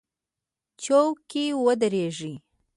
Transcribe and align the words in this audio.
چوک 0.83 1.15
کې 1.29 1.43
ودرېږئ 1.63 2.33